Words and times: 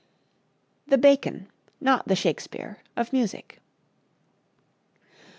The 0.87 0.97
Bacon, 0.97 1.47
Not 1.79 2.07
the 2.07 2.15
Shakespeare, 2.15 2.81
of 2.97 3.13
Music. 3.13 3.59